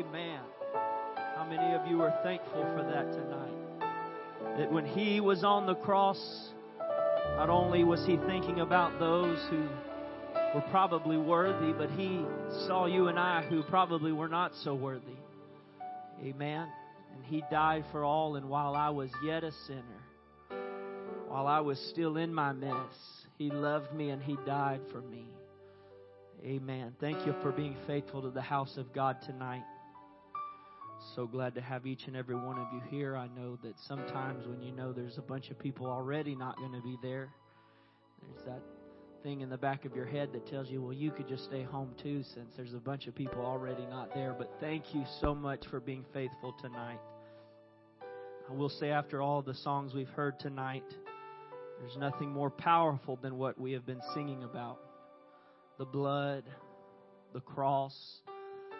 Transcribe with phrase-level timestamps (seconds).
[0.00, 0.40] Amen.
[1.36, 4.56] How many of you are thankful for that tonight?
[4.56, 6.18] That when He was on the cross,
[7.36, 9.68] not only was He thinking about those who
[10.54, 12.24] were probably worthy, but He
[12.66, 15.18] saw you and I who probably were not so worthy.
[16.24, 16.66] Amen.
[17.14, 20.62] And He died for all, and while I was yet a sinner,
[21.28, 22.94] while I was still in my mess,
[23.36, 25.26] He loved me and He died for me.
[26.42, 26.94] Amen.
[27.00, 29.64] Thank you for being faithful to the house of God tonight.
[31.16, 33.16] So glad to have each and every one of you here.
[33.16, 36.72] I know that sometimes when you know there's a bunch of people already not going
[36.72, 37.28] to be there,
[38.22, 38.62] there's that
[39.24, 41.64] thing in the back of your head that tells you, well, you could just stay
[41.64, 44.34] home too since there's a bunch of people already not there.
[44.38, 47.00] But thank you so much for being faithful tonight.
[48.48, 50.84] I will say, after all the songs we've heard tonight,
[51.80, 54.78] there's nothing more powerful than what we have been singing about
[55.76, 56.44] the blood,
[57.32, 57.96] the cross,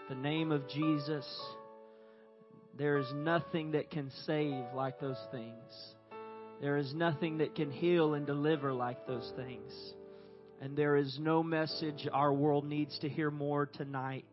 [0.08, 1.26] the name of Jesus.
[2.80, 5.94] There is nothing that can save like those things.
[6.62, 9.70] There is nothing that can heal and deliver like those things.
[10.62, 14.24] And there is no message our world needs to hear more tonight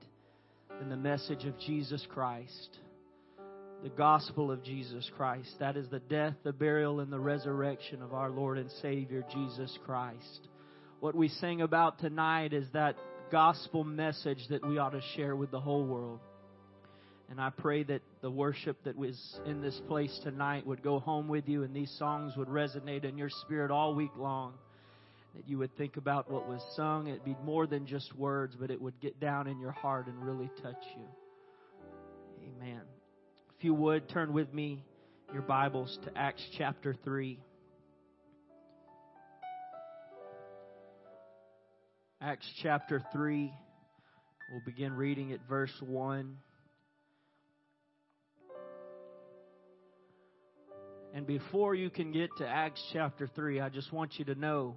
[0.80, 2.78] than the message of Jesus Christ.
[3.84, 5.50] The gospel of Jesus Christ.
[5.60, 9.78] That is the death, the burial, and the resurrection of our Lord and Savior, Jesus
[9.86, 10.48] Christ
[11.00, 12.96] what we sing about tonight is that
[13.32, 16.20] gospel message that we ought to share with the whole world.
[17.30, 21.28] And I pray that the worship that was in this place tonight would go home
[21.28, 24.54] with you and these songs would resonate in your spirit all week long.
[25.36, 27.08] That you would think about what was sung.
[27.08, 30.24] It'd be more than just words, but it would get down in your heart and
[30.24, 31.06] really touch you.
[32.58, 32.82] Amen.
[33.58, 34.84] If you would, turn with me
[35.32, 37.40] your Bibles to Acts chapter 3.
[42.20, 43.54] Acts chapter 3.
[44.52, 46.38] We'll begin reading at verse 1.
[51.18, 54.76] And before you can get to Acts chapter 3, I just want you to know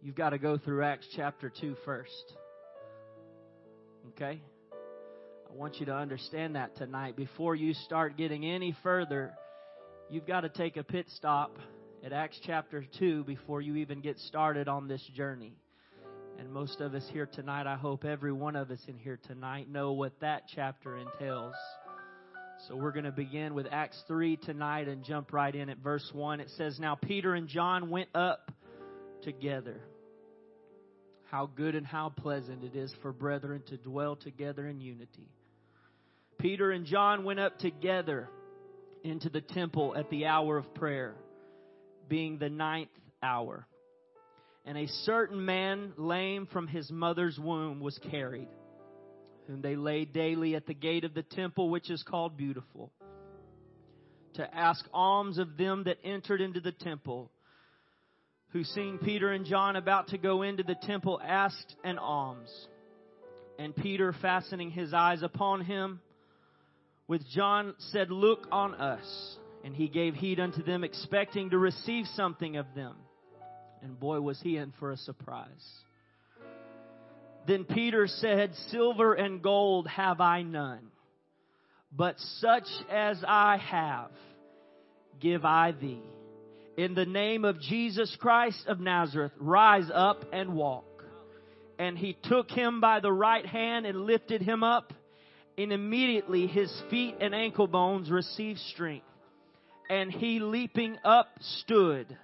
[0.00, 2.32] you've got to go through Acts chapter 2 first.
[4.08, 4.40] Okay?
[4.40, 7.16] I want you to understand that tonight.
[7.16, 9.34] Before you start getting any further,
[10.08, 11.58] you've got to take a pit stop
[12.02, 15.52] at Acts chapter 2 before you even get started on this journey.
[16.38, 19.70] And most of us here tonight, I hope every one of us in here tonight
[19.70, 21.54] know what that chapter entails.
[22.68, 26.08] So we're going to begin with Acts 3 tonight and jump right in at verse
[26.12, 26.40] 1.
[26.40, 28.52] It says, Now Peter and John went up
[29.22, 29.80] together.
[31.24, 35.28] How good and how pleasant it is for brethren to dwell together in unity.
[36.38, 38.28] Peter and John went up together
[39.02, 41.14] into the temple at the hour of prayer,
[42.08, 42.90] being the ninth
[43.22, 43.66] hour
[44.64, 48.48] and a certain man, lame from his mother's womb, was carried,
[49.52, 52.90] whom they laid daily at the gate of the temple, which is called Beautiful,
[54.32, 57.30] to ask alms of them that entered into the temple,
[58.52, 62.48] who, seeing Peter and John about to go into the temple, asked an alms.
[63.58, 66.00] And Peter, fastening his eyes upon him,
[67.06, 69.36] with John said, Look on us.
[69.64, 72.96] And he gave heed unto them, expecting to receive something of them.
[73.82, 75.82] And boy, was he in for a surprise.
[77.46, 80.88] Then Peter said, Silver and gold have I none,
[81.90, 84.10] but such as I have,
[85.20, 86.02] give I thee.
[86.76, 90.84] In the name of Jesus Christ of Nazareth, rise up and walk.
[91.78, 94.92] And he took him by the right hand and lifted him up,
[95.58, 99.06] and immediately his feet and ankle bones received strength.
[99.90, 102.16] And he leaping up stood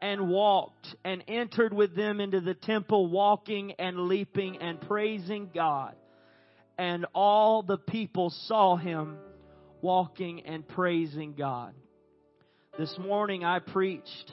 [0.00, 5.94] and walked and entered with them into the temple, walking and leaping and praising God.
[6.78, 9.16] And all the people saw him
[9.80, 11.74] walking and praising God.
[12.78, 14.32] This morning I preached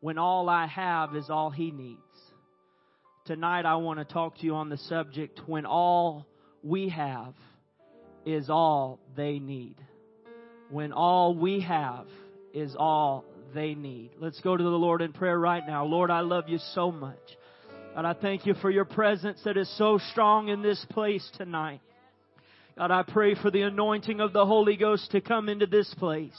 [0.00, 1.98] when all I have is all he needs.
[3.24, 6.26] Tonight I want to talk to you on the subject when all
[6.62, 7.34] we have
[8.24, 9.76] is all they need.
[10.70, 12.06] When all we have
[12.52, 14.10] is all they need.
[14.18, 15.84] Let's go to the Lord in prayer right now.
[15.84, 17.16] Lord, I love you so much.
[17.94, 21.80] God, I thank you for your presence that is so strong in this place tonight.
[22.76, 26.38] God, I pray for the anointing of the Holy Ghost to come into this place.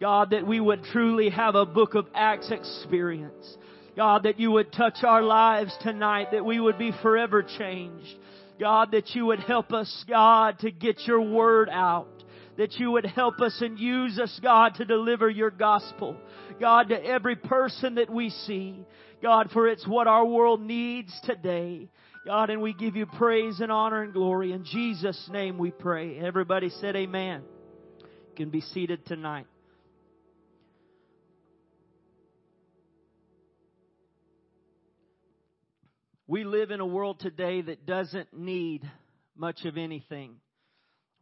[0.00, 3.56] God, that we would truly have a book of Acts experience.
[3.96, 8.18] God, that you would touch our lives tonight, that we would be forever changed.
[8.60, 12.11] God, that you would help us, God, to get your word out
[12.56, 16.16] that you would help us and use us, God, to deliver your gospel.
[16.60, 18.84] God, to every person that we see.
[19.22, 21.88] God, for it's what our world needs today.
[22.26, 24.52] God, and we give you praise and honor and glory.
[24.52, 26.18] In Jesus' name we pray.
[26.18, 27.42] Everybody said amen.
[28.00, 29.46] You can be seated tonight.
[36.26, 38.88] We live in a world today that doesn't need
[39.36, 40.36] much of anything.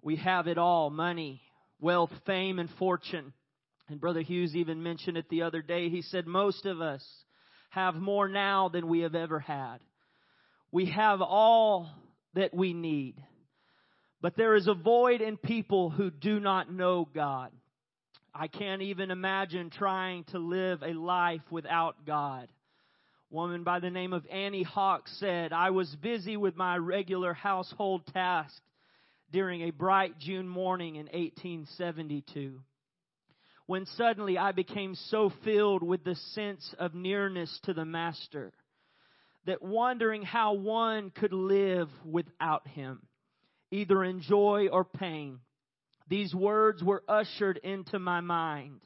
[0.03, 1.43] We have it all money,
[1.81, 3.33] wealth, fame, and fortune.
[3.89, 5.89] And Brother Hughes even mentioned it the other day.
[5.89, 7.05] He said, Most of us
[7.71, 9.79] have more now than we have ever had.
[10.73, 11.91] We have all
[12.35, 13.17] that we need.
[14.23, 17.51] But there is a void in people who do not know God.
[18.35, 22.45] I can't even imagine trying to live a life without God.
[22.45, 27.35] A woman by the name of Annie Hawk said, I was busy with my regular
[27.35, 28.61] household tasks
[29.33, 32.61] during a bright June morning in 1872
[33.71, 38.53] when suddenly I became so filled with the sense of nearness to the Master
[39.47, 43.01] that wondering how one could live without him,
[43.71, 45.39] either in joy or pain,
[46.09, 48.81] these words were ushered into my mind,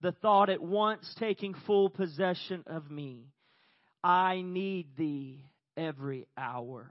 [0.00, 3.26] the thought at once taking full possession of me.
[4.02, 5.44] I need thee
[5.76, 6.90] every hour.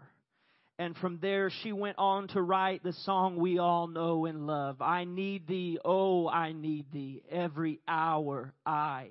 [0.82, 4.82] And from there, she went on to write the song we all know and love.
[4.82, 7.22] I need thee, oh, I need thee.
[7.30, 9.10] Every hour I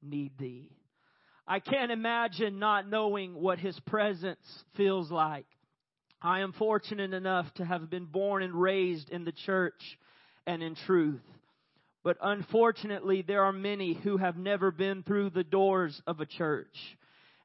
[0.00, 0.70] need thee.
[1.44, 5.46] I can't imagine not knowing what His presence feels like.
[6.22, 9.98] I am fortunate enough to have been born and raised in the church
[10.46, 11.24] and in truth.
[12.04, 16.96] But unfortunately, there are many who have never been through the doors of a church,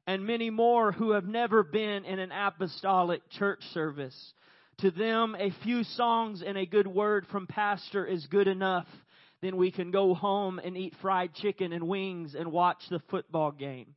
[0.08, 4.34] and many more who have never been in an apostolic church service.
[4.80, 8.88] To them, a few songs and a good word from pastor is good enough
[9.42, 13.52] then we can go home and eat fried chicken and wings and watch the football
[13.52, 13.94] game.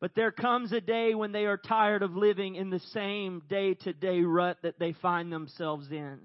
[0.00, 3.74] But there comes a day when they are tired of living in the same day
[3.74, 6.20] to day rut that they find themselves in.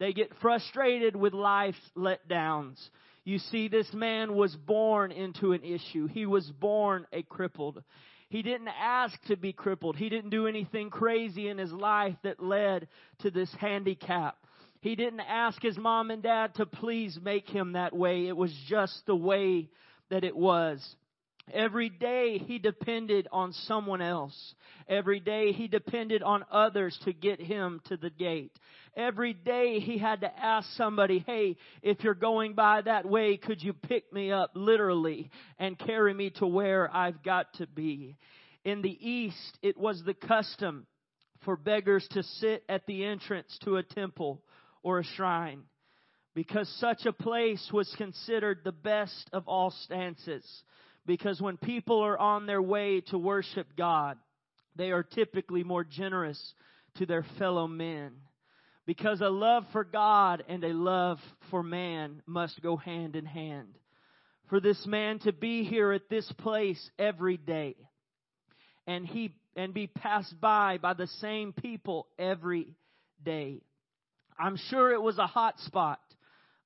[0.00, 2.78] They get frustrated with life's letdowns.
[3.24, 6.06] You see, this man was born into an issue.
[6.06, 7.82] He was born a crippled.
[8.28, 9.96] He didn't ask to be crippled.
[9.96, 12.88] He didn't do anything crazy in his life that led
[13.20, 14.36] to this handicap.
[14.80, 18.26] He didn't ask his mom and dad to please make him that way.
[18.26, 19.70] It was just the way
[20.10, 20.96] that it was.
[21.52, 24.54] Every day he depended on someone else.
[24.88, 28.58] Every day he depended on others to get him to the gate.
[28.96, 33.62] Every day he had to ask somebody, hey, if you're going by that way, could
[33.62, 38.16] you pick me up literally and carry me to where I've got to be?
[38.64, 40.86] In the East, it was the custom
[41.44, 44.42] for beggars to sit at the entrance to a temple
[44.82, 45.62] or a shrine
[46.34, 50.44] because such a place was considered the best of all stances.
[51.08, 54.16] Because when people are on their way to worship God,
[54.76, 56.38] they are typically more generous
[56.98, 58.12] to their fellow men.
[58.86, 61.18] Because a love for God and a love
[61.50, 63.78] for man must go hand in hand.
[64.50, 67.74] For this man to be here at this place every day
[68.86, 72.76] and he and be passed by by the same people every
[73.24, 73.60] day
[74.38, 75.98] I'm sure it was a hot spot.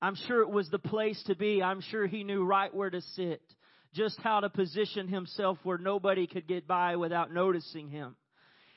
[0.02, 1.62] I'm sure it was the place to be.
[1.62, 3.40] I'm sure he knew right where to sit,
[3.94, 8.16] just how to position himself where nobody could get by without noticing him.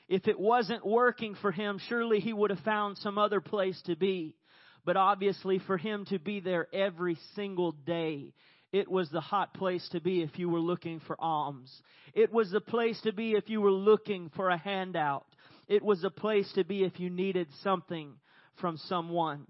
[0.08, 3.96] If it wasn't working for him, surely he would have found some other place to
[3.96, 4.36] be.
[4.84, 8.32] But obviously for him to be there every single day,
[8.72, 11.72] it was the hot place to be if you were looking for alms.
[12.14, 15.26] It was the place to be if you were looking for a handout.
[15.66, 18.12] It was a place to be if you needed something
[18.60, 19.46] from someone.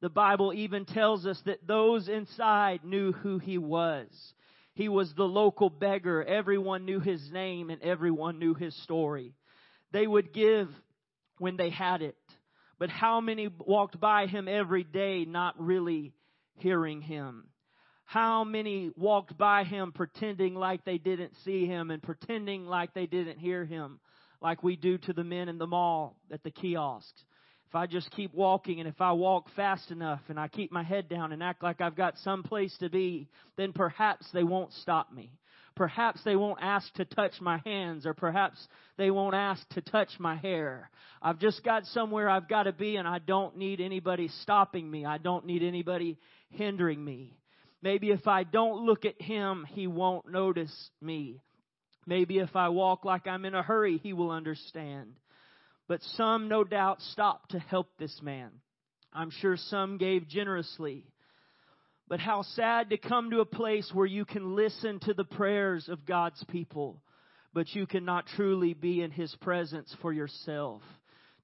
[0.00, 4.08] The Bible even tells us that those inside knew who he was.
[4.74, 6.22] He was the local beggar.
[6.22, 9.34] Everyone knew his name and everyone knew his story.
[9.92, 10.68] They would give
[11.38, 12.16] when they had it.
[12.78, 16.14] But how many walked by him every day not really
[16.56, 17.48] hearing him?
[18.04, 23.06] How many walked by him pretending like they didn't see him and pretending like they
[23.06, 24.00] didn't hear him,
[24.40, 27.24] like we do to the men in the mall at the kiosks?
[27.70, 30.82] If I just keep walking and if I walk fast enough and I keep my
[30.82, 34.72] head down and act like I've got some place to be, then perhaps they won't
[34.72, 35.30] stop me.
[35.76, 38.58] Perhaps they won't ask to touch my hands or perhaps
[38.98, 40.90] they won't ask to touch my hair.
[41.22, 45.06] I've just got somewhere I've got to be and I don't need anybody stopping me.
[45.06, 47.36] I don't need anybody hindering me.
[47.82, 51.40] Maybe if I don't look at him, he won't notice me.
[52.04, 55.12] Maybe if I walk like I'm in a hurry, he will understand.
[55.90, 58.50] But some, no doubt, stopped to help this man.
[59.12, 61.04] I'm sure some gave generously.
[62.06, 65.88] But how sad to come to a place where you can listen to the prayers
[65.88, 67.02] of God's people,
[67.52, 70.80] but you cannot truly be in His presence for yourself.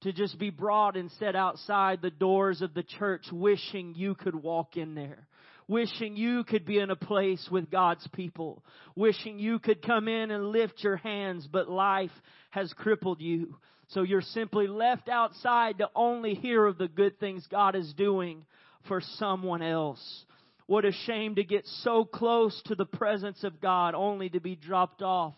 [0.03, 4.37] To just be brought and set outside the doors of the church wishing you could
[4.37, 5.26] walk in there.
[5.67, 8.62] Wishing you could be in a place with God's people.
[8.95, 12.12] Wishing you could come in and lift your hands, but life
[12.50, 13.57] has crippled you.
[13.88, 18.45] So you're simply left outside to only hear of the good things God is doing
[18.88, 20.25] for someone else.
[20.66, 24.57] What a shame to get so close to the presence of God only to be
[24.57, 25.35] dropped off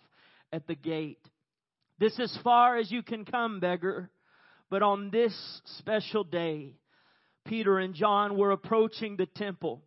[0.52, 1.20] at the gate.
[1.98, 4.10] This as far as you can come, beggar.
[4.70, 5.34] But on this
[5.78, 6.74] special day,
[7.46, 9.82] Peter and John were approaching the temple.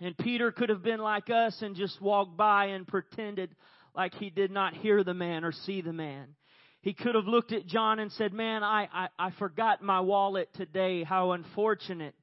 [0.00, 3.54] And Peter could have been like us and just walked by and pretended
[3.94, 6.34] like he did not hear the man or see the man.
[6.80, 10.48] He could have looked at John and said, Man, I, I, I forgot my wallet
[10.54, 11.02] today.
[11.02, 12.14] How unfortunate.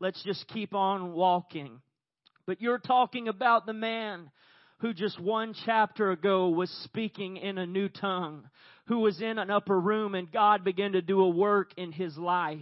[0.00, 1.80] Let's just keep on walking.
[2.46, 4.30] But you're talking about the man
[4.78, 8.48] who just one chapter ago was speaking in a new tongue,
[8.86, 12.16] who was in an upper room and God began to do a work in his
[12.16, 12.58] life.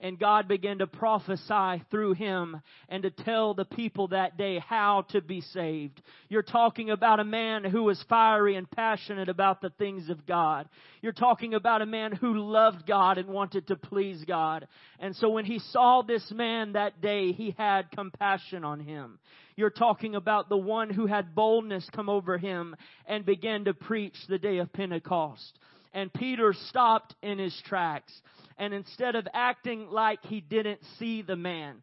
[0.00, 5.06] And God began to prophesy through him and to tell the people that day how
[5.10, 6.00] to be saved.
[6.28, 10.68] You're talking about a man who was fiery and passionate about the things of God.
[11.02, 14.68] You're talking about a man who loved God and wanted to please God.
[15.00, 19.18] And so when he saw this man that day, he had compassion on him.
[19.58, 24.14] You're talking about the one who had boldness come over him and began to preach
[24.28, 25.58] the day of Pentecost.
[25.92, 28.12] And Peter stopped in his tracks.
[28.56, 31.82] And instead of acting like he didn't see the man,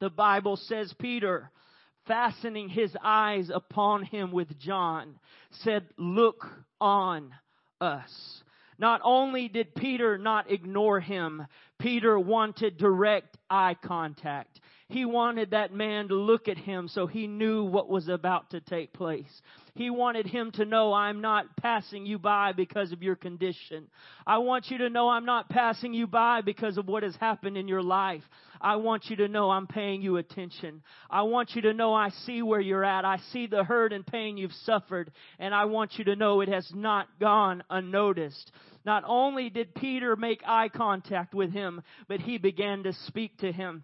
[0.00, 1.50] the Bible says Peter,
[2.06, 5.18] fastening his eyes upon him with John,
[5.62, 6.46] said, Look
[6.78, 7.32] on
[7.80, 8.42] us.
[8.78, 11.46] Not only did Peter not ignore him,
[11.78, 14.53] Peter wanted direct eye contact.
[14.94, 18.60] He wanted that man to look at him so he knew what was about to
[18.60, 19.42] take place.
[19.74, 23.88] He wanted him to know I'm not passing you by because of your condition.
[24.24, 27.56] I want you to know I'm not passing you by because of what has happened
[27.56, 28.22] in your life.
[28.60, 30.80] I want you to know I'm paying you attention.
[31.10, 33.04] I want you to know I see where you're at.
[33.04, 35.10] I see the hurt and pain you've suffered
[35.40, 38.52] and I want you to know it has not gone unnoticed.
[38.84, 43.50] Not only did Peter make eye contact with him, but he began to speak to
[43.50, 43.82] him.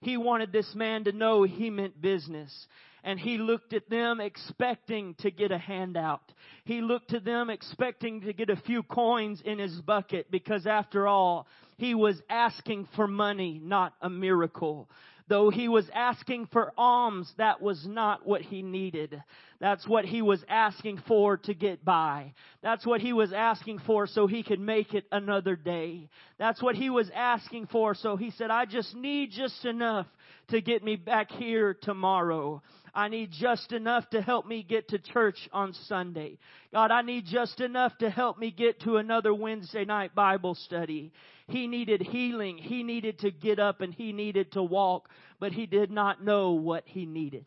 [0.00, 2.66] He wanted this man to know he meant business.
[3.02, 6.32] And he looked at them expecting to get a handout.
[6.64, 11.06] He looked to them expecting to get a few coins in his bucket because after
[11.06, 11.46] all,
[11.78, 14.88] he was asking for money, not a miracle.
[15.30, 19.22] Though he was asking for alms, that was not what he needed.
[19.60, 22.34] That's what he was asking for to get by.
[22.62, 26.08] That's what he was asking for so he could make it another day.
[26.36, 30.08] That's what he was asking for so he said, I just need just enough
[30.50, 32.62] to get me back here tomorrow.
[32.94, 36.38] I need just enough to help me get to church on Sunday.
[36.72, 41.12] God, I need just enough to help me get to another Wednesday night Bible study.
[41.48, 42.58] He needed healing.
[42.58, 46.52] He needed to get up and he needed to walk, but he did not know
[46.52, 47.46] what he needed.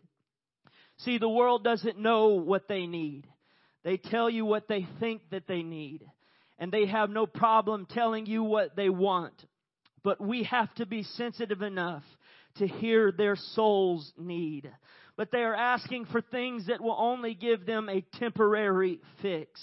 [0.97, 3.27] See, the world doesn't know what they need.
[3.83, 6.05] They tell you what they think that they need.
[6.57, 9.33] And they have no problem telling you what they want.
[10.03, 12.03] But we have to be sensitive enough
[12.55, 14.71] to hear their soul's need.
[15.15, 19.61] But they are asking for things that will only give them a temporary fix.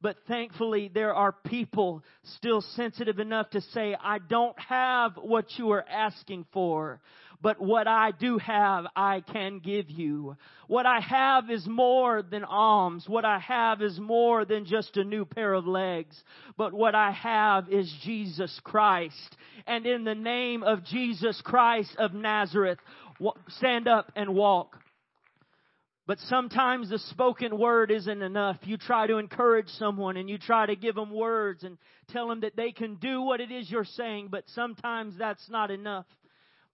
[0.00, 2.04] But thankfully, there are people
[2.36, 7.00] still sensitive enough to say, I don't have what you are asking for,
[7.42, 10.36] but what I do have, I can give you.
[10.66, 13.08] What I have is more than alms.
[13.08, 16.20] What I have is more than just a new pair of legs.
[16.56, 19.36] But what I have is Jesus Christ.
[19.66, 22.78] And in the name of Jesus Christ of Nazareth,
[23.48, 24.76] stand up and walk.
[26.08, 28.56] But sometimes the spoken word isn't enough.
[28.62, 31.76] You try to encourage someone and you try to give them words and
[32.08, 35.70] tell them that they can do what it is you're saying, but sometimes that's not
[35.70, 36.06] enough.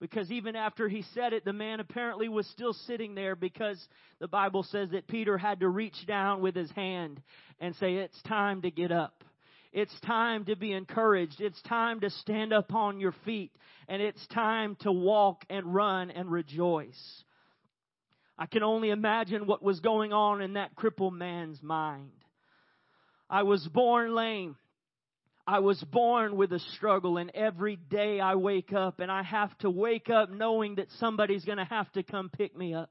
[0.01, 3.85] Because even after he said it, the man apparently was still sitting there because
[4.21, 7.21] the Bible says that Peter had to reach down with his hand
[7.59, 9.25] and say, It's time to get up.
[9.73, 11.41] It's time to be encouraged.
[11.41, 13.51] It's time to stand up on your feet.
[13.89, 17.25] And it's time to walk and run and rejoice.
[18.37, 22.11] I can only imagine what was going on in that crippled man's mind.
[23.31, 24.57] I was born lame.
[25.47, 29.57] I was born with a struggle and every day I wake up and I have
[29.59, 32.91] to wake up knowing that somebody's gonna have to come pick me up.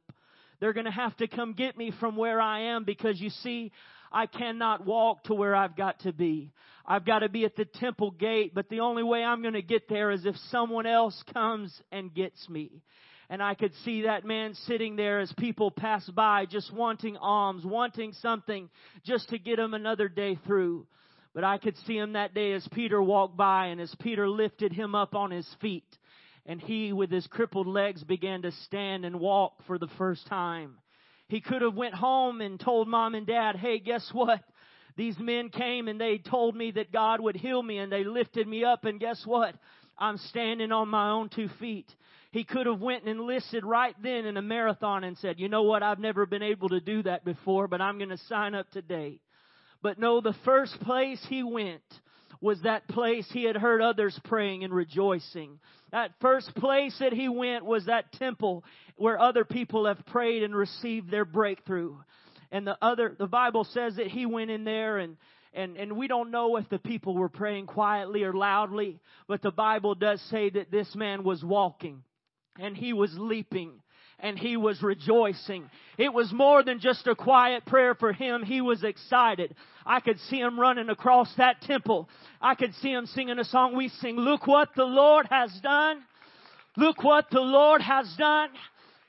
[0.59, 3.71] They're gonna have to come get me from where I am because you see,
[4.11, 6.51] I cannot walk to where I've got to be.
[6.85, 9.89] I've got to be at the temple gate, but the only way I'm gonna get
[9.89, 12.83] there is if someone else comes and gets me.
[13.29, 17.65] And I could see that man sitting there as people pass by, just wanting alms,
[17.65, 18.69] wanting something
[19.03, 20.85] just to get him another day through.
[21.33, 24.71] But I could see him that day as Peter walked by and as Peter lifted
[24.71, 25.85] him up on his feet.
[26.45, 30.75] And he, with his crippled legs, began to stand and walk for the first time.
[31.27, 34.41] He could have went home and told mom and dad, hey, guess what?
[34.95, 38.47] These men came and they told me that God would heal me and they lifted
[38.47, 39.55] me up and guess what?
[39.97, 41.87] I'm standing on my own two feet.
[42.33, 45.61] He could have went and enlisted right then in a marathon and said, you know
[45.61, 45.83] what?
[45.83, 49.19] I've never been able to do that before, but I'm going to sign up today.
[49.83, 51.83] But no, the first place he went
[52.41, 55.59] was that place he had heard others praying and rejoicing.
[55.91, 58.63] That first place that he went was that temple
[58.95, 61.97] where other people have prayed and received their breakthrough.
[62.51, 65.17] And the other, the Bible says that he went in there and
[65.55, 69.51] and, and we don't know if the people were praying quietly or loudly, but the
[69.51, 72.01] Bible does say that this man was walking
[72.59, 73.71] and he was leaping
[74.19, 75.69] and he was rejoicing.
[75.97, 78.43] It was more than just a quiet prayer for him.
[78.43, 79.55] He was excited.
[79.85, 82.07] I could see him running across that temple.
[82.41, 86.03] I could see him singing a song we sing, look what the Lord has done.
[86.77, 88.49] Look what the Lord has done.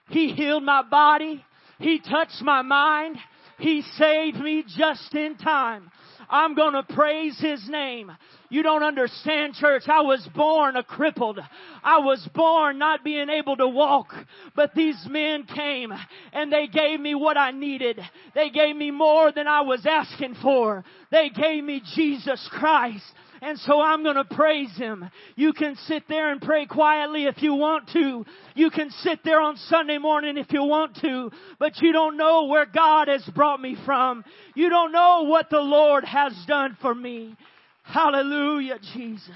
[0.08, 1.44] He healed my body.
[1.78, 3.16] He touched my mind.
[3.58, 5.90] He saved me just in time.
[6.28, 8.11] I'm gonna praise His name.
[8.49, 9.85] You don't understand, church.
[9.88, 11.40] I was born a crippled.
[11.83, 14.12] I was born not being able to walk.
[14.54, 15.93] But these men came
[16.33, 18.00] and they gave me what I needed.
[18.35, 20.85] They gave me more than I was asking for.
[21.11, 23.04] They gave me Jesus Christ.
[23.44, 25.10] And so I'm going to praise Him.
[25.36, 28.24] You can sit there and pray quietly if you want to.
[28.54, 31.30] You can sit there on Sunday morning if you want to.
[31.58, 34.24] But you don't know where God has brought me from.
[34.54, 37.36] You don't know what the Lord has done for me.
[37.82, 39.28] Hallelujah, Jesus.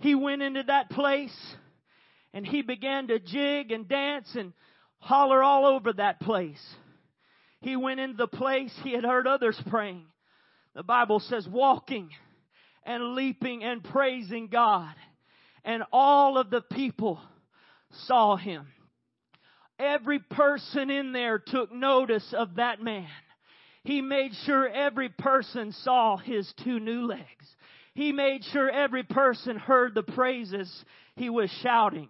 [0.00, 1.54] He went into that place
[2.34, 4.52] and he began to jig and dance and
[4.98, 6.60] holler all over that place.
[7.60, 10.06] He went into the place he had heard others praying.
[10.74, 12.10] The Bible says walking
[12.84, 14.94] and leaping and praising God.
[15.64, 17.20] And all of the people
[18.06, 18.66] saw him.
[19.78, 23.08] Every person in there took notice of that man.
[23.84, 27.56] He made sure every person saw his two new legs.
[27.94, 30.84] He made sure every person heard the praises
[31.16, 32.08] he was shouting.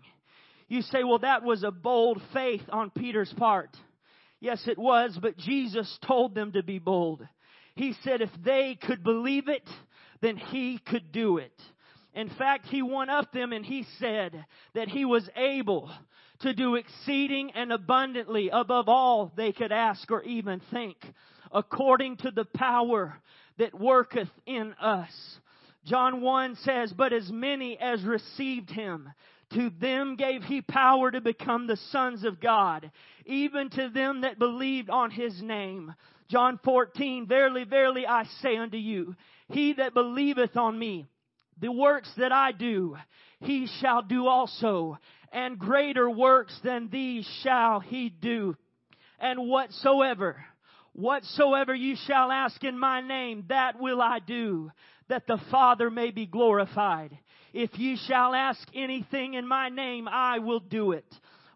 [0.69, 3.77] You say, well, that was a bold faith on Peter's part.
[4.41, 7.27] Yes, it was, but Jesus told them to be bold.
[7.75, 9.69] He said if they could believe it,
[10.21, 11.53] then he could do it.
[12.15, 15.91] In fact, he went up them and he said that he was able
[16.41, 20.97] to do exceeding and abundantly above all they could ask or even think,
[21.51, 23.17] according to the power
[23.59, 25.11] that worketh in us.
[25.85, 29.11] John 1 says, But as many as received him,
[29.55, 32.91] to them gave he power to become the sons of God,
[33.27, 35.95] even to them that believed on his name.
[36.29, 39.15] John 14, Verily, verily, I say unto you,
[39.49, 41.07] he that believeth on me,
[41.61, 42.97] the works that I do,
[43.41, 44.99] he shall do also,
[45.33, 48.57] and greater works than these shall he do.
[49.21, 50.45] And whatsoever,
[50.93, 54.71] whatsoever you shall ask in my name, that will I do,
[55.09, 57.17] that the Father may be glorified.
[57.53, 61.07] If ye shall ask anything in my name, I will do it.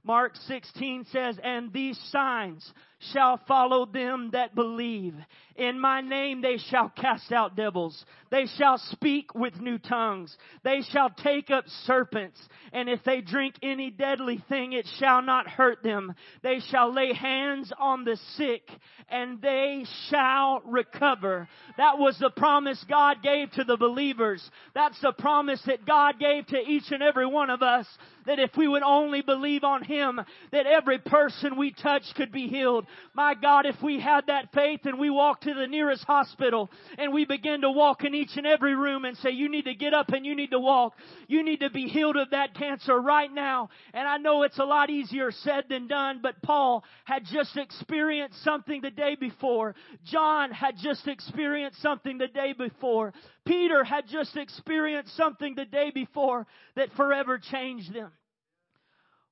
[0.04, 2.72] Mark 16 says, and these signs
[3.12, 5.14] shall follow them that believe.
[5.56, 8.04] In my name they shall cast out devils.
[8.30, 10.36] They shall speak with new tongues.
[10.64, 12.40] They shall take up serpents.
[12.72, 16.14] And if they drink any deadly thing, it shall not hurt them.
[16.42, 18.68] They shall lay hands on the sick
[19.08, 21.48] and they shall recover.
[21.76, 24.48] That was the promise God gave to the believers.
[24.74, 27.86] That's the promise that God gave to each and every one of us.
[28.26, 32.48] That if we would only believe on Him, that every person we touch could be
[32.48, 32.85] healed.
[33.14, 37.12] My God, if we had that faith and we walked to the nearest hospital and
[37.12, 39.94] we begin to walk in each and every room and say, you need to get
[39.94, 40.94] up and you need to walk.
[41.28, 43.70] You need to be healed of that cancer right now.
[43.94, 48.42] And I know it's a lot easier said than done, but Paul had just experienced
[48.42, 49.74] something the day before.
[50.04, 53.12] John had just experienced something the day before.
[53.46, 58.12] Peter had just experienced something the day before that forever changed them.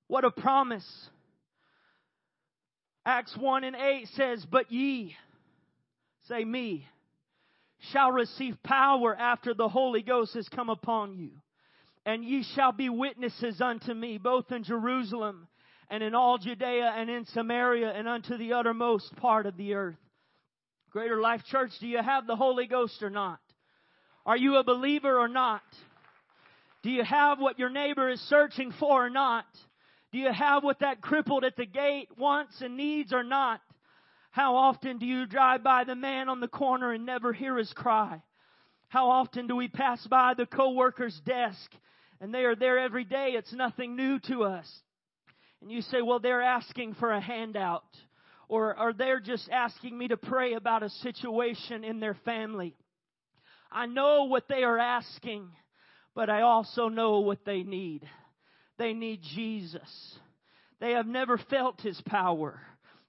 [0.07, 0.87] What a promise.
[3.07, 5.15] Acts 1 and 8 says, But ye,
[6.29, 6.89] say me,
[7.93, 11.31] shall receive power after the Holy Ghost has come upon you.
[12.07, 15.49] And ye shall be witnesses unto me, both in Jerusalem
[15.91, 19.97] and in all Judea and in Samaria and unto the uttermost part of the earth.
[20.91, 23.41] Greater Life Church, do you have the Holy Ghost or not?
[24.25, 25.63] Are you a believer or not?
[26.83, 29.47] Do you have what your neighbor is searching for or not?
[30.15, 33.61] Do you have what that crippled at the gate wants and needs or not?
[34.31, 37.73] How often do you drive by the man on the corner and never hear his
[37.73, 38.23] cry?
[38.87, 41.69] How often do we pass by the coworker's desk
[42.21, 43.31] and they are there every day?
[43.31, 44.73] It's nothing new to us.
[45.61, 47.83] And you say, well, they're asking for a handout
[48.49, 52.77] or, or they're just asking me to pray about a situation in their family.
[53.73, 55.49] I know what they are asking,
[56.15, 58.09] but I also know what they need.
[58.79, 60.19] They need Jesus.
[60.81, 62.61] They have never felt His power.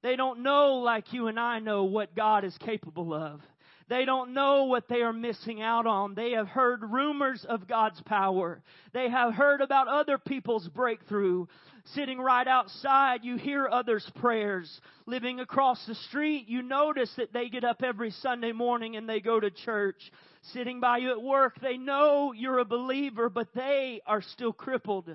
[0.01, 3.41] They don't know, like you and I know, what God is capable of.
[3.88, 6.15] They don't know what they are missing out on.
[6.15, 8.63] They have heard rumors of God's power.
[8.93, 11.45] They have heard about other people's breakthrough.
[11.93, 14.82] Sitting right outside, you hear others' prayers.
[15.06, 19.19] Living across the street, you notice that they get up every Sunday morning and they
[19.19, 20.12] go to church.
[20.53, 25.10] Sitting by you at work, they know you're a believer, but they are still crippled.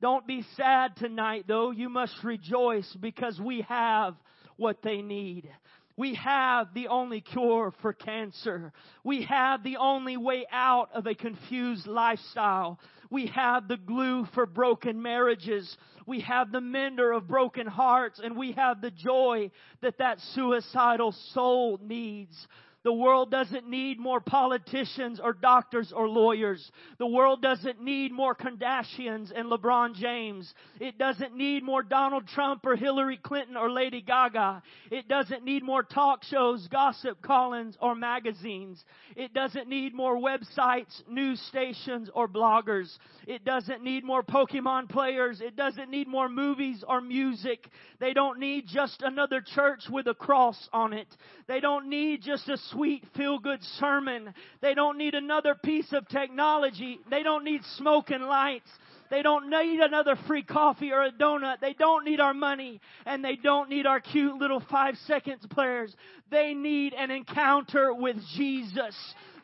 [0.00, 1.70] Don't be sad tonight though.
[1.70, 4.14] You must rejoice because we have
[4.56, 5.50] what they need.
[5.96, 8.72] We have the only cure for cancer.
[9.02, 12.78] We have the only way out of a confused lifestyle.
[13.10, 15.74] We have the glue for broken marriages.
[16.06, 21.12] We have the mender of broken hearts and we have the joy that that suicidal
[21.32, 22.46] soul needs.
[22.86, 26.70] The world doesn't need more politicians or doctors or lawyers.
[26.98, 30.54] The world doesn't need more Kardashians and LeBron James.
[30.78, 34.62] It doesn't need more Donald Trump or Hillary Clinton or Lady Gaga.
[34.92, 38.84] It doesn't need more talk shows, gossip columns, or magazines.
[39.16, 42.96] It doesn't need more websites, news stations, or bloggers.
[43.26, 45.40] It doesn't need more Pokemon players.
[45.40, 47.68] It doesn't need more movies or music.
[47.98, 51.08] They don't need just another church with a cross on it.
[51.48, 54.34] They don't need just a sweet feel good sermon.
[54.60, 57.00] They don't need another piece of technology.
[57.10, 58.68] They don't need smoke and lights.
[59.08, 61.60] They don't need another free coffee or a donut.
[61.60, 65.94] They don't need our money and they don't need our cute little five seconds players.
[66.30, 68.96] They need an encounter with Jesus.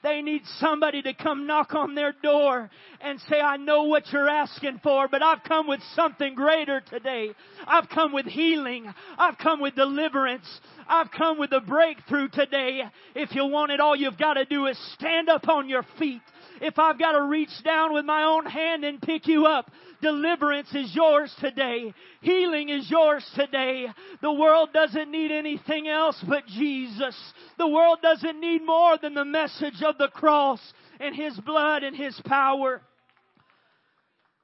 [0.02, 4.28] They need somebody to come knock on their door and say, I know what you're
[4.28, 7.30] asking for, but I've come with something greater today.
[7.66, 8.92] I've come with healing.
[9.16, 10.60] I've come with deliverance.
[10.88, 12.82] I've come with a breakthrough today.
[13.14, 16.22] If you want it, all you've got to do is stand up on your feet.
[16.62, 19.70] If I've got to reach down with my own hand and pick you up,
[20.03, 21.94] Deliverance is yours today.
[22.22, 23.87] Healing is yours today.
[24.20, 27.16] The world doesn't need anything else but Jesus.
[27.57, 30.61] The world doesn't need more than the message of the cross
[30.98, 32.83] and His blood and His power.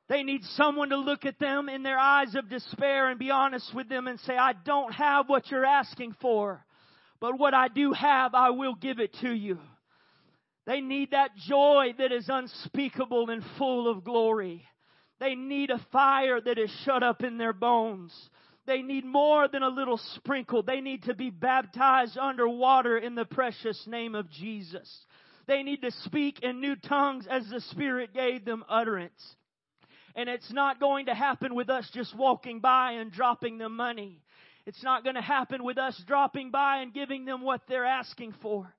[0.08, 3.74] They need someone to look at them in their eyes of despair and be honest
[3.74, 6.64] with them and say, I don't have what you're asking for,
[7.20, 9.58] but what I do have, I will give it to you.
[10.68, 14.66] They need that joy that is unspeakable and full of glory.
[15.18, 18.12] They need a fire that is shut up in their bones.
[18.66, 20.62] They need more than a little sprinkle.
[20.62, 25.06] They need to be baptized under water in the precious name of Jesus.
[25.46, 29.36] They need to speak in new tongues as the Spirit gave them utterance.
[30.14, 34.20] And it's not going to happen with us just walking by and dropping them money.
[34.66, 38.34] It's not going to happen with us dropping by and giving them what they're asking
[38.42, 38.70] for.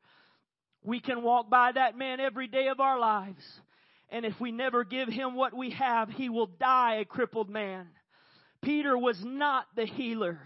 [0.83, 3.43] We can walk by that man every day of our lives
[4.11, 7.87] and if we never give him what we have, he will die a crippled man.
[8.61, 10.39] Peter was not the healer.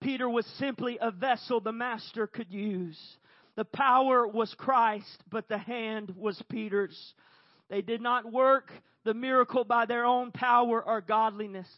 [0.00, 2.98] Peter was simply a vessel the master could use.
[3.56, 7.14] The power was Christ, but the hand was Peter's.
[7.68, 8.70] They did not work
[9.04, 11.68] the miracle by their own power or godliness,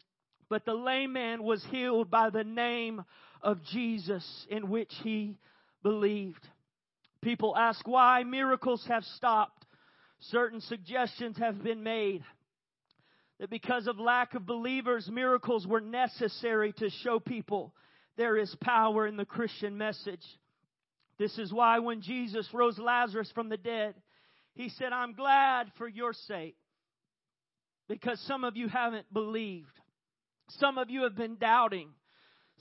[0.49, 3.05] but the lame man was healed by the name
[3.41, 5.39] of Jesus in which he
[5.83, 6.47] believed.
[7.23, 9.67] People ask why miracles have stopped
[10.21, 12.23] certain suggestions have been made
[13.39, 17.75] that because of lack of believers, miracles were necessary to show people
[18.17, 20.25] there is power in the Christian message.
[21.19, 23.95] This is why when Jesus rose Lazarus from the dead,
[24.55, 26.57] he said, I'm glad for your sake
[27.89, 29.73] because some of you haven't believed.
[30.59, 31.89] Some of you have been doubting.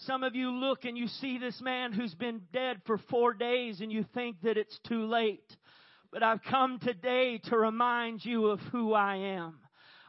[0.04, 3.82] Some of you look and you see this man who's been dead for four days
[3.82, 5.44] and you think that it's too late.
[6.10, 9.56] But I've come today to remind you of who I am.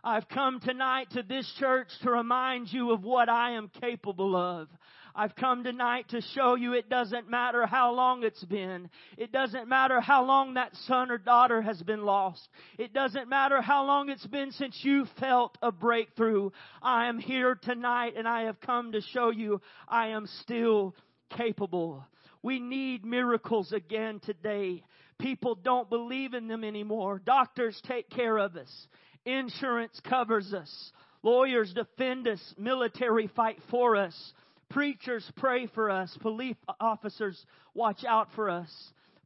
[0.05, 4.69] I've come tonight to this church to remind you of what I am capable of.
[5.15, 8.89] I've come tonight to show you it doesn't matter how long it's been.
[9.17, 12.49] It doesn't matter how long that son or daughter has been lost.
[12.79, 16.51] It doesn't matter how long it's been since you felt a breakthrough.
[16.83, 20.95] I am here tonight and I have come to show you I am still
[21.37, 22.05] capable.
[22.43, 24.83] We need miracles again today.
[25.19, 27.21] People don't believe in them anymore.
[27.25, 28.87] Doctors take care of us.
[29.27, 30.93] Insurance covers us.
[31.23, 32.41] Lawyers defend us.
[32.57, 34.33] Military fight for us.
[34.71, 36.17] Preachers pray for us.
[36.21, 38.71] Police officers watch out for us.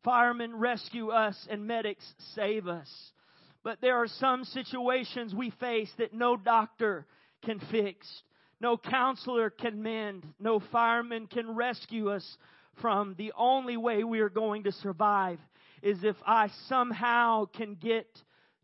[0.02, 2.04] Firemen rescue us and medics
[2.35, 2.90] save us.
[3.62, 7.07] But there are some situations we face that no doctor
[7.44, 8.07] can fix.
[8.61, 10.26] No counselor can mend.
[10.38, 12.37] No fireman can rescue us
[12.80, 13.14] from.
[13.16, 15.38] The only way we are going to survive
[15.83, 18.07] is if I somehow can get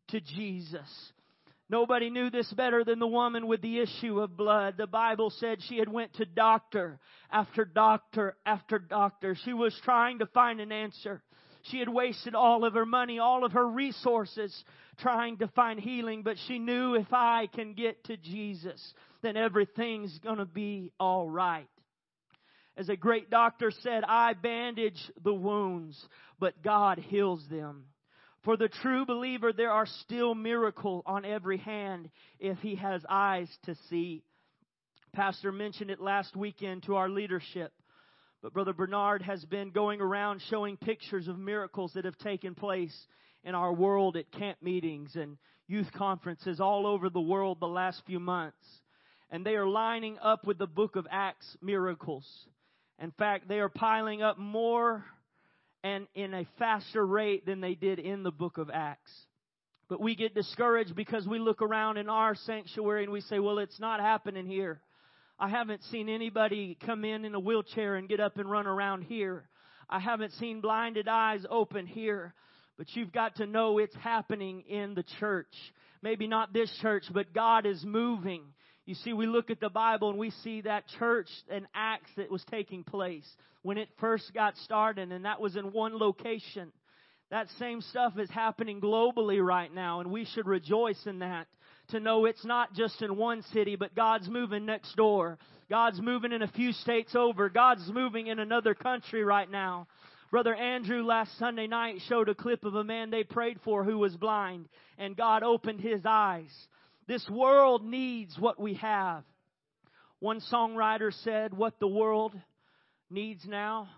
[0.08, 1.12] to Jesus.
[1.70, 4.74] Nobody knew this better than the woman with the issue of blood.
[4.76, 6.98] The Bible said she had went to doctor
[7.30, 9.36] after doctor after doctor.
[9.44, 11.22] She was trying to find an answer.
[11.62, 14.64] She had wasted all of her money, all of her resources
[14.98, 20.18] trying to find healing, but she knew if I can get to Jesus, then everything's
[20.18, 21.68] gonna be alright.
[22.76, 26.02] As a great doctor said, I bandage the wounds,
[26.40, 27.84] but God heals them.
[28.42, 33.48] For the true believer, there are still miracles on every hand if he has eyes
[33.64, 34.22] to see.
[35.12, 37.72] Pastor mentioned it last weekend to our leadership.
[38.42, 42.96] But Brother Bernard has been going around showing pictures of miracles that have taken place
[43.44, 48.02] in our world at camp meetings and youth conferences all over the world the last
[48.06, 48.56] few months.
[49.30, 52.26] And they are lining up with the book of Acts miracles.
[52.98, 55.04] In fact, they are piling up more
[55.82, 59.12] and in a faster rate than they did in the book of Acts.
[59.88, 63.58] But we get discouraged because we look around in our sanctuary and we say, well,
[63.58, 64.80] it's not happening here.
[65.38, 69.02] I haven't seen anybody come in in a wheelchair and get up and run around
[69.02, 69.48] here.
[69.88, 72.34] I haven't seen blinded eyes open here.
[72.78, 75.52] But you've got to know it's happening in the church.
[76.02, 78.42] Maybe not this church, but God is moving.
[78.90, 82.28] You see, we look at the Bible and we see that church and Acts that
[82.28, 83.24] was taking place
[83.62, 86.72] when it first got started, and that was in one location.
[87.30, 91.46] That same stuff is happening globally right now, and we should rejoice in that.
[91.90, 95.38] To know it's not just in one city, but God's moving next door.
[95.68, 97.48] God's moving in a few states over.
[97.48, 99.86] God's moving in another country right now.
[100.32, 103.98] Brother Andrew last Sunday night showed a clip of a man they prayed for who
[103.98, 106.50] was blind, and God opened his eyes.
[107.10, 109.24] This world needs what we have.
[110.20, 112.38] One songwriter said, What the world
[113.10, 113.88] needs now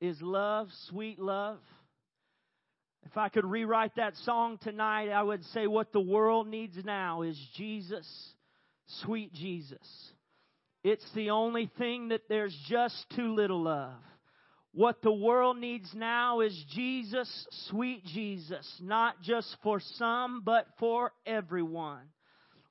[0.00, 1.58] is love, sweet love.
[3.04, 7.20] If I could rewrite that song tonight, I would say what the world needs now
[7.20, 8.08] is Jesus,
[9.02, 9.86] sweet Jesus.
[10.82, 13.92] It's the only thing that there's just too little of.
[14.74, 21.12] What the world needs now is Jesus, sweet Jesus, not just for some, but for
[21.24, 22.02] everyone.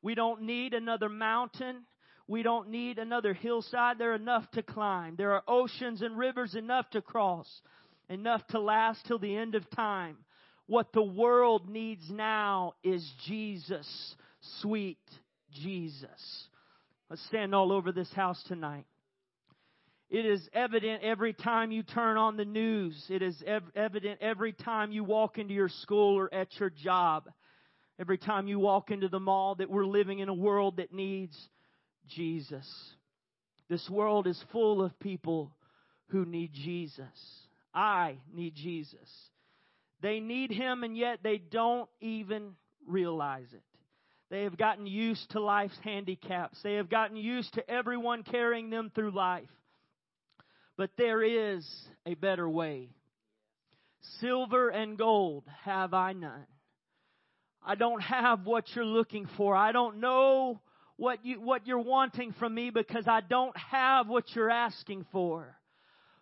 [0.01, 1.83] We don't need another mountain.
[2.27, 3.99] We don't need another hillside.
[3.99, 5.15] There are enough to climb.
[5.15, 7.47] There are oceans and rivers enough to cross,
[8.09, 10.17] enough to last till the end of time.
[10.67, 14.15] What the world needs now is Jesus,
[14.59, 14.99] sweet
[15.53, 16.47] Jesus.
[17.09, 18.85] Let's stand all over this house tonight.
[20.13, 23.03] It is evident every time you turn on the news.
[23.09, 27.31] It is ev- evident every time you walk into your school or at your job.
[27.99, 31.35] Every time you walk into the mall that we're living in a world that needs
[32.07, 32.71] Jesus.
[33.69, 35.51] This world is full of people
[36.09, 37.47] who need Jesus.
[37.73, 39.09] I need Jesus.
[40.03, 42.51] They need Him and yet they don't even
[42.87, 43.63] realize it.
[44.29, 46.61] They have gotten used to life's handicaps.
[46.61, 49.49] They have gotten used to everyone carrying them through life.
[50.77, 51.67] But there is
[52.05, 52.89] a better way.
[54.19, 56.47] Silver and gold have I none.
[57.65, 59.55] I don't have what you're looking for.
[59.55, 60.59] I don't know
[60.97, 65.55] what you, what you're wanting from me because I don't have what you're asking for.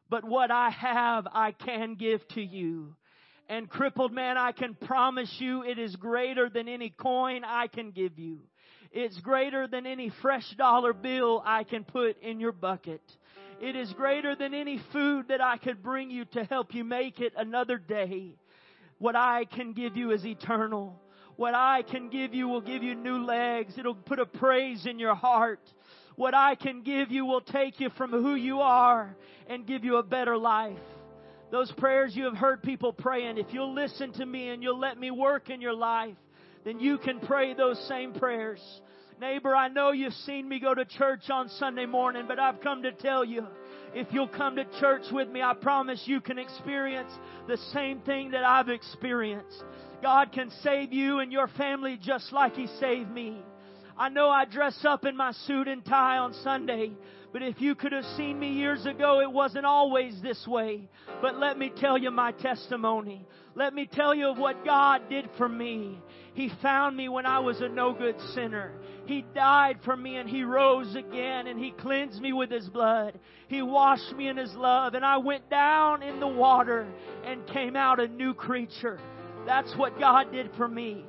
[0.10, 2.96] But what I have, I can give to you.
[3.50, 7.92] And crippled man, I can promise you it is greater than any coin I can
[7.92, 8.40] give you.
[8.92, 13.02] It's greater than any fresh dollar bill I can put in your bucket.
[13.62, 17.20] It is greater than any food that I could bring you to help you make
[17.20, 18.34] it another day.
[18.98, 21.00] What I can give you is eternal.
[21.36, 23.76] What I can give you will give you new legs.
[23.78, 25.62] It'll put a praise in your heart.
[26.16, 29.98] What I can give you will take you from who you are and give you
[29.98, 30.80] a better life.
[31.52, 35.00] Those prayers you have heard people praying, if you'll listen to me and you'll let
[35.00, 36.16] me work in your life,
[36.64, 38.62] then you can pray those same prayers.
[39.22, 42.82] Neighbor, I know you've seen me go to church on Sunday morning, but I've come
[42.82, 43.46] to tell you,
[43.94, 47.12] if you'll come to church with me, I promise you can experience
[47.48, 49.64] the same thing that I've experienced.
[50.02, 53.38] God can save you and your family just like He saved me.
[53.96, 56.90] I know I dress up in my suit and tie on Sunday,
[57.34, 60.90] but if you could have seen me years ago, it wasn't always this way.
[61.22, 63.26] But let me tell you my testimony.
[63.56, 66.00] Let me tell you of what God did for me.
[66.34, 68.74] He found me when I was a no good sinner.
[69.06, 73.20] He died for me and He rose again and He cleansed me with His blood.
[73.48, 76.88] He washed me in His love and I went down in the water
[77.26, 79.00] and came out a new creature.
[79.46, 81.06] That's what God did for me.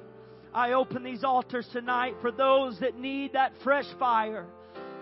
[0.54, 4.46] I open these altars tonight for those that need that fresh fire.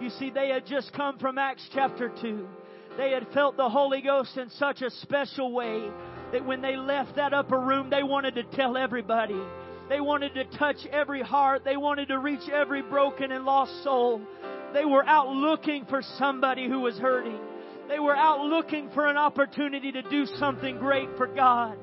[0.00, 2.48] You see, they had just come from Acts chapter 2.
[2.96, 5.90] They had felt the Holy Ghost in such a special way
[6.32, 9.38] that when they left that upper room, they wanted to tell everybody.
[9.90, 11.64] They wanted to touch every heart.
[11.64, 14.22] They wanted to reach every broken and lost soul.
[14.72, 17.38] They were out looking for somebody who was hurting.
[17.88, 21.76] They were out looking for an opportunity to do something great for God.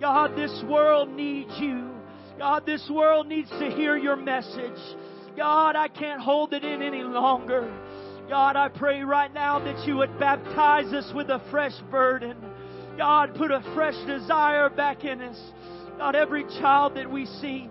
[0.00, 1.92] God, this world needs you.
[2.38, 4.80] God, this world needs to hear your message.
[5.36, 7.72] God, I can't hold it in any longer.
[8.28, 12.36] God, I pray right now that you would baptize us with a fresh burden.
[12.96, 15.38] God, put a fresh desire back in us.
[15.98, 17.68] God, every child that we see,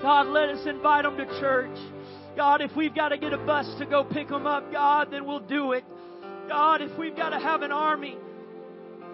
[0.00, 1.76] God, let us invite them to church.
[2.36, 5.26] God, if we've got to get a bus to go pick them up, God, then
[5.26, 5.84] we'll do it.
[6.48, 8.16] God, if we've got to have an army,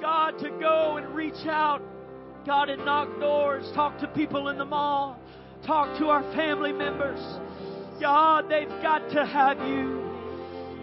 [0.00, 1.82] God, to go and reach out,
[2.44, 5.18] God, and knock doors, talk to people in the mall,
[5.66, 7.20] talk to our family members.
[8.00, 10.02] God, they've got to have you.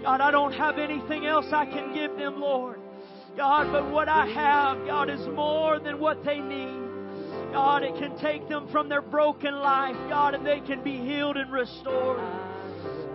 [0.04, 2.80] God, I don't have anything else I can give them, Lord.
[3.38, 6.84] God, but what I have, God, is more than what they need.
[7.52, 11.38] God, it can take them from their broken life, God, and they can be healed
[11.38, 12.20] and restored.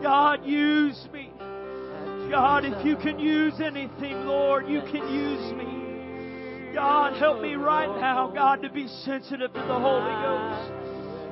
[0.03, 1.31] God, use me.
[2.31, 6.75] God, if you can use anything, Lord, you can use me.
[6.75, 10.78] God, help me right now, God, to be sensitive to the Holy Ghost.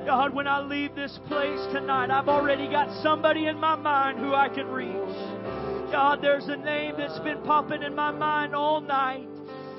[0.07, 4.33] God, when I leave this place tonight, I've already got somebody in my mind who
[4.33, 5.91] I can reach.
[5.91, 9.27] God, there's a name that's been popping in my mind all night.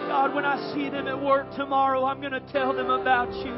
[0.00, 3.54] God, when I see them at work tomorrow, I'm going to tell them about you.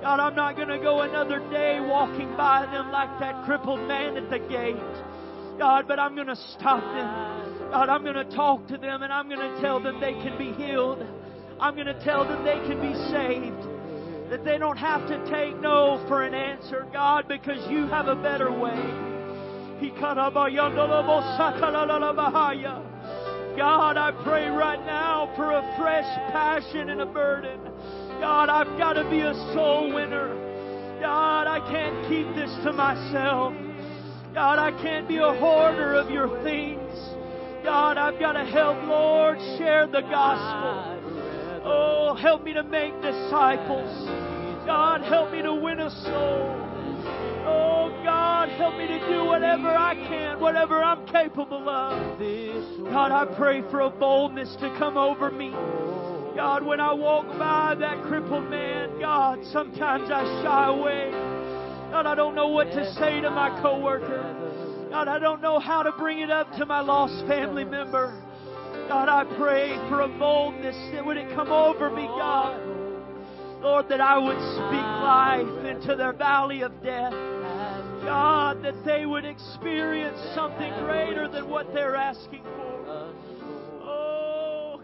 [0.00, 4.16] God, I'm not going to go another day walking by them like that crippled man
[4.16, 4.76] at the gate.
[5.58, 7.70] God, but I'm going to stop them.
[7.72, 10.38] God, I'm going to talk to them and I'm going to tell them they can
[10.38, 11.06] be healed.
[11.60, 13.69] I'm going to tell them they can be saved.
[14.30, 18.14] That they don't have to take no for an answer, God, because you have a
[18.14, 18.78] better way.
[23.56, 27.60] God, I pray right now for a fresh passion and a burden.
[28.20, 30.28] God, I've got to be a soul winner.
[31.00, 33.52] God, I can't keep this to myself.
[34.32, 36.92] God, I can't be a hoarder of your things.
[37.64, 40.99] God, I've got to help, Lord, share the gospel.
[41.72, 44.08] Oh, help me to make disciples.
[44.66, 46.66] God, help me to win a soul.
[47.46, 52.18] Oh, God, help me to do whatever I can, whatever I'm capable of.
[52.90, 55.50] God, I pray for a boldness to come over me.
[56.36, 61.10] God, when I walk by that crippled man, God, sometimes I shy away.
[61.90, 64.88] God, I don't know what to say to my coworker.
[64.90, 68.20] God, I don't know how to bring it up to my lost family member.
[68.90, 72.60] God, I pray for a boldness that would it come over me, God.
[73.62, 77.12] Lord, that I would speak life into their valley of death.
[77.12, 83.14] God, that they would experience something greater than what they're asking for.
[83.80, 84.80] Oh,